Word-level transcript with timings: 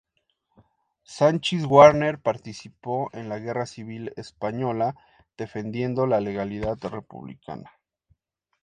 Sanchis 1.03 1.67
Guarner 1.67 2.17
participó 2.19 3.11
en 3.13 3.29
la 3.29 3.37
Guerra 3.37 3.67
Civil 3.67 4.11
Española 4.15 4.95
defendiendo 5.37 6.07
la 6.07 6.19
legalidad 6.19 6.79
republicana. 6.85 7.71